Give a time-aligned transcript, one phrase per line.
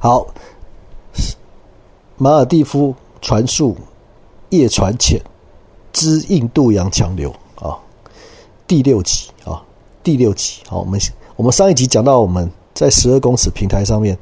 [0.00, 0.24] 好，
[2.16, 3.76] 马尔蒂夫传述
[4.50, 5.20] 叶传浅
[5.92, 7.76] 知印度洋强流啊，
[8.66, 9.60] 第六集啊，
[10.04, 10.62] 第六集。
[10.68, 11.00] 好，我们
[11.34, 14.16] 我们上一集讲到我们在十二公尺平台上面，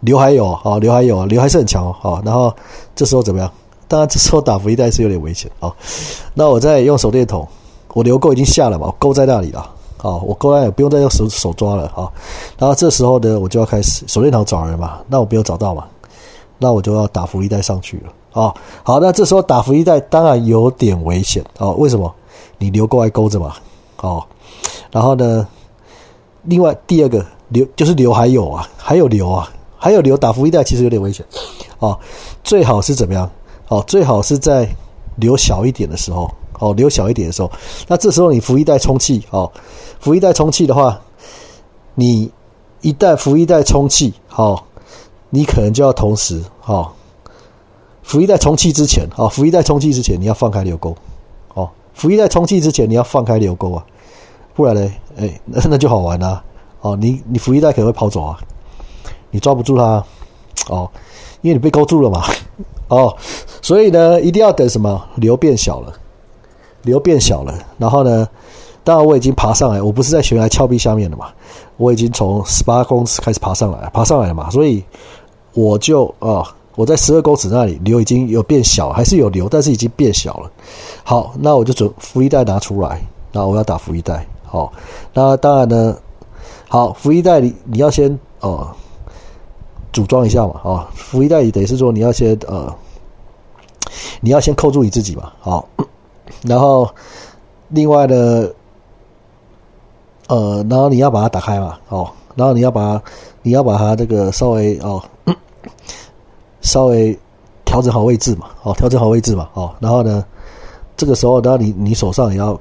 [0.00, 1.94] 刘还有啊，刘还有啊，刘还是很强哦。
[2.00, 2.52] 好然后
[2.96, 3.48] 这时候怎么样？
[3.86, 5.72] 当然这时候打浮一带是有点危险啊。
[6.34, 7.46] 那我再用手电筒，
[7.94, 9.75] 我流钩已经下了嘛，我钩在那里了。
[9.96, 12.10] 好，我钩在不用再用手手抓了啊。
[12.58, 14.98] 然后这时候呢，我就要开始手电筒找人嘛。
[15.08, 15.86] 那我没有找到嘛，
[16.58, 18.42] 那我就要打浮衣带上去了。
[18.42, 21.72] 啊，好，那这时候打浮衣带当然有点危险哦。
[21.72, 22.14] 为什么？
[22.58, 23.54] 你留钩还勾着嘛？
[24.02, 24.22] 哦，
[24.90, 25.46] 然后呢，
[26.42, 31.24] 另外第二个留就是留还有啊，还有留啊，还有留打浮衣带其实有点危险
[31.78, 31.98] 哦。
[32.44, 33.28] 最好是怎么样？
[33.68, 34.68] 哦，最好是在
[35.16, 37.50] 留小一点的时候，哦，留小一点的时候，
[37.86, 39.50] 那这时候你浮一带充气哦，
[40.00, 41.00] 浮一带充气的话，
[41.94, 42.30] 你
[42.80, 44.66] 一旦浮一带充气，好，
[45.30, 46.94] 你可能就要同时，好。
[48.02, 50.94] 浮一代充气之前，哦，浮一代充气之前，你要放开流钩，
[51.54, 53.84] 哦，浮一代充气之前，你要放开流钩啊，
[54.54, 56.40] 不然呢，哎，那那就好玩啦，
[56.82, 58.38] 哦，你你浮一代可能会跑走啊，
[59.32, 60.04] 你抓不住它，
[60.68, 60.88] 哦，
[61.40, 62.22] 因为你被勾住了嘛，
[62.86, 63.12] 哦，
[63.60, 65.92] 所以呢，一定要等什么流变小了，
[66.86, 68.26] 流变小了，然后呢，
[68.82, 71.26] 当然我已经爬上来，我不是在悬崖峭壁下面的嘛，
[71.76, 74.82] 我已经从十八公尺开始爬上来，爬上来了嘛，所以
[75.52, 76.42] 我就啊。
[76.76, 80.50] 我在十二公尺那里流已经有变小，还是有流，但是已经变小了。
[81.02, 83.00] 好，那我就准浮一代拿出来，
[83.32, 84.26] 那我要打浮一代。
[84.44, 84.70] 好，
[85.14, 85.96] 那当然呢，
[86.68, 88.68] 好浮一代你你要先哦
[89.90, 90.60] 组装一下嘛。
[90.62, 92.70] 啊，浮一带等于是说你要先呃
[94.20, 95.32] 你要先扣住你自己嘛。
[95.40, 95.66] 好，
[96.42, 96.88] 然后
[97.68, 98.48] 另外呢
[100.28, 101.78] 呃然后你要把它打开嘛。
[101.88, 103.00] 哦，然后你要把
[103.42, 105.02] 你要把它这个稍微哦。
[106.62, 107.16] 稍微
[107.64, 110.24] 调整好位置嘛，哦，调整好位置嘛，哦，然后呢，
[110.96, 112.58] 这个时候，当然你你手上也要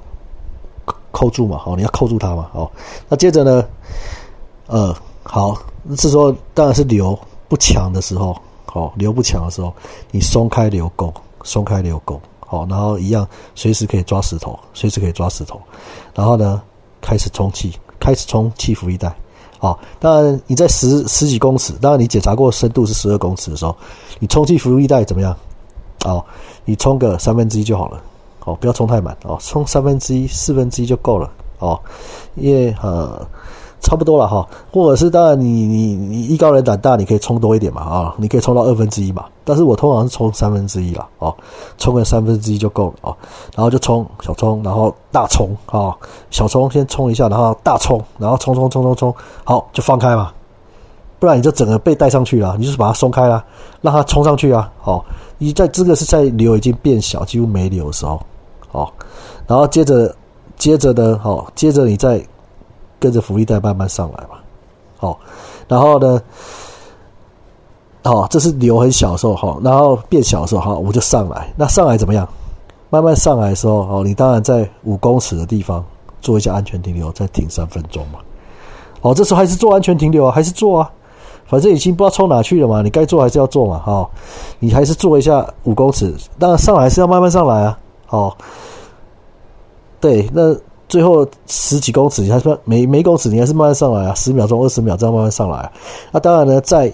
[1.11, 2.69] 扣住嘛，哦，你要扣住它嘛，哦，
[3.09, 3.65] 那接着呢，
[4.67, 5.57] 呃，好，
[5.97, 8.35] 这时候当然是流不强的时候，
[8.73, 9.73] 哦，流不强的时候，
[10.11, 11.11] 你松开流钩，
[11.43, 15.59] 松开流钩，好，然后一样随时可以抓石头，随时可以抓石头，
[16.13, 16.61] 然后呢，
[17.01, 19.13] 开始充气，开始充气浮一带。
[19.57, 23.75] 好，当然你在十十几公尺，当然你检查过深度是十二公尺的时候，
[24.19, 25.35] 你充气浮力带怎么样？
[26.05, 26.23] 哦，
[26.65, 28.01] 你充个三分之一就好了，
[28.43, 31.79] 哦，不要充太满，哦，充三分之一、四分之一就够了，哦，
[32.35, 33.27] 因为呃。
[33.85, 39.25] 差不多了哈，或者是当然你你你艺高人胆大，你可以冲多一点嘛啊，你可以冲到二分之一嘛。
[39.43, 41.31] 但是我通常是冲三分之一了哦，
[41.77, 43.15] 冲个三分之一就够了哦。
[43.55, 45.95] 然后就冲小冲，然后大冲啊，
[46.31, 50.31] 小冲先冲一下，然后大冲，然后冲冲冲冲冲，好就放开嘛，
[51.19, 52.55] 不然你就整个被带上去了。
[52.57, 53.45] 你就是把它松开了，
[53.81, 54.71] 让它冲上去啊。
[54.81, 55.05] 好，
[55.37, 58.19] 你在这个是在流已经变小，几乎没流的时候，
[58.71, 58.91] 好，
[59.45, 60.11] 然后接着
[60.57, 62.19] 接着呢，好，接着你再。
[62.99, 64.37] 跟着福利带慢慢上来嘛，
[64.97, 65.19] 好，
[65.67, 66.21] 然后呢，
[68.03, 71.53] 好，这是流很小的时候哈，然后变小的时候哈，我就上来。
[71.57, 72.27] 那上来怎么样？
[72.89, 75.83] 慢慢上来的时候哦，你当然在五公尺的地方
[76.21, 78.19] 做一下安全停留，再停三分钟嘛。
[79.01, 80.91] 哦，这时候还是做安全停留啊，还是做啊，
[81.45, 84.09] 反正已经不知道冲哪去了嘛，你该做还是要做嘛，哈，
[84.59, 88.37] 你还是做一下五公尺，当然上来是要慢慢上来啊，好，
[89.99, 90.55] 对，那。
[90.87, 95.71] 最后十几公尺，你还是每每公尺你还是慢慢上来啊，十秒钟、二十秒这样慢慢上来。
[96.11, 96.91] 那当然呢，在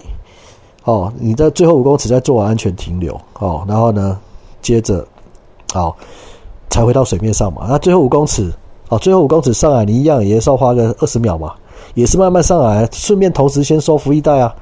[0.84, 4.18] 哦，你在最后五公尺再做完安全停留哦，然后呢，
[4.60, 5.06] 接着
[5.72, 5.96] 好
[6.70, 7.66] 才回到水面上嘛。
[7.68, 8.52] 那最后五公尺
[8.88, 11.52] 哦，最后五公尺上来，你一样也是要花个二十秒嘛，
[11.94, 14.54] 也是慢慢上来，顺便同时先收浮一带啊。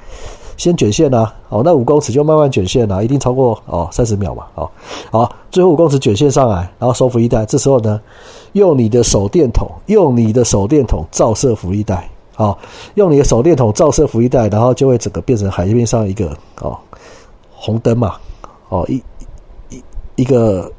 [0.60, 4.71] 先卷线呐，哦，那五公尺就慢慢卷线呐，一定超过哦三十秒嘛，哦，
[5.10, 7.98] 好，最后五公尺卷线上来，然后收浮衣带，这时候呢，
[8.53, 12.59] 用你的手电筒，用你的手电筒照射浮衣带，好，
[12.97, 16.77] 用你的手电筒照射浮衣带，然后就会整个变成海面上一个哦
[17.51, 18.16] 红灯嘛，
[18.68, 19.03] 哦一
[19.71, 19.83] 一
[20.16, 20.71] 一个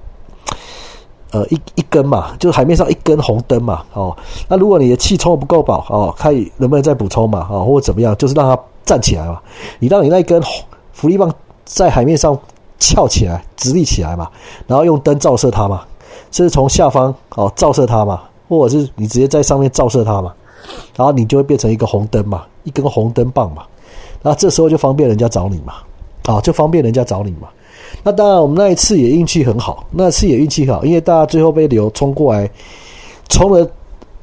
[1.31, 4.15] 呃一一根嘛，就是海面上一根红灯嘛，哦，
[4.47, 8.61] 那如果你的气充不够饱，哦，看能不能再补充嘛，哦，或者怎么样，就是让它。
[8.91, 9.41] 站起来嘛，
[9.79, 10.43] 你让你那一根
[10.91, 11.33] 浮力棒
[11.63, 12.37] 在海面上
[12.77, 14.29] 翘起来，直立起来嘛，
[14.67, 15.85] 然后用灯照射它嘛，
[16.29, 20.33] 是从下方哦照射它嘛，或者是你直接在上面照射它嘛，
[20.97, 23.63] 然后你就会变成一个红灯嘛，一根红灯棒嘛，
[24.21, 25.75] 那这时候就方便人家找你嘛，
[26.25, 27.47] 啊，就方便人家找你嘛。
[28.03, 32.51] 那当然，我们那一次也运气很好，那次也运气好，因为大家最后被流冲过来，
[33.29, 33.65] 冲了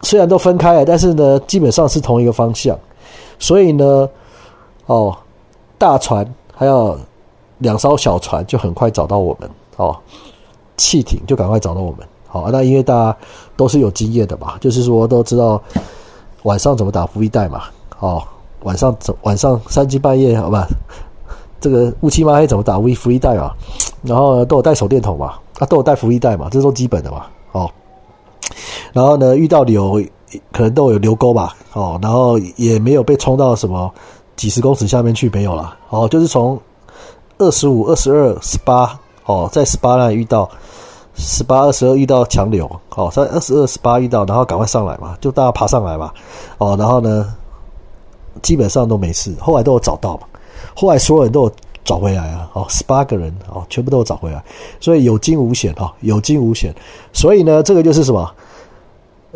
[0.02, 2.78] 虽然都分开了，但是呢，基本上是同一个方向，
[3.38, 4.06] 所以呢。
[4.88, 5.16] 哦，
[5.78, 6.98] 大船还有
[7.58, 9.96] 两艘小船就很快找到我们哦，
[10.76, 12.00] 汽艇就赶快找到我们。
[12.26, 13.16] 好，那因为大家
[13.56, 15.60] 都是有经验的嘛，就是说都知道
[16.42, 17.62] 晚上怎么打福利带嘛。
[18.00, 18.22] 哦，
[18.62, 20.66] 晚上怎晚上三更半夜好吧？
[21.60, 23.54] 这个乌漆嘛黑怎么打 V 福利带啊？
[24.02, 27.26] 然后都有带手电筒嘛，啊都有带福利带嘛，这都基本的嘛。
[27.52, 27.70] 哦，
[28.92, 30.00] 然后呢遇到流
[30.52, 31.54] 可能都有流沟吧。
[31.72, 33.92] 哦，然后也没有被冲到什么
[34.38, 35.76] 几十公尺下面去没有了。
[35.90, 36.58] 哦，就是从
[37.36, 40.48] 二十五、二十二、十八，哦，在十八那遇到。
[41.20, 46.12] 十八、二十二遇到强流，好，在二十二、十八遇到，然后赶快上来嘛，就大家爬上来嘛，
[46.58, 47.34] 哦，然后呢，
[48.40, 50.28] 基本上都没事，后来都有找到嘛，
[50.76, 51.52] 后来所有人都有
[51.84, 54.40] 找回来啊，哦，十八个人哦，全部都有找回来，
[54.78, 56.72] 所以有惊无险哈，有惊无险，
[57.12, 58.30] 所以呢，这个就是什么？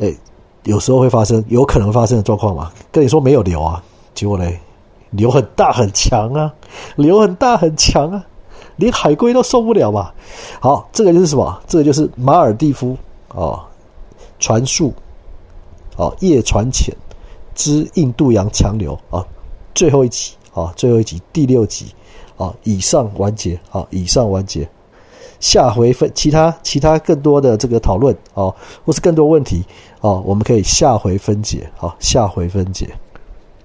[0.00, 0.14] 哎，
[0.62, 3.82] 有时候会发生，有可能发生的状况嘛，跟你说没有流啊，
[4.14, 4.56] 结果嘞，
[5.12, 6.52] 流很大很强啊，
[6.96, 8.26] 流很大很强啊。
[8.76, 10.14] 连海龟都受不了吧？
[10.58, 11.62] 好，这个就是什么？
[11.66, 12.96] 这个就是马尔蒂夫
[13.28, 13.60] 哦，
[14.40, 14.92] 船速
[15.96, 16.92] 哦，夜船浅
[17.54, 19.24] 之印度洋强流啊，
[19.74, 21.94] 最后一集啊，最后一集第六集
[22.38, 24.66] 啊，以上完结啊，以上完结。
[25.38, 28.50] 下回分其他其他更多的这个讨论啊，
[28.86, 29.62] 或是更多问题
[30.00, 32.88] 啊，我们可以下回分解啊，下回分解。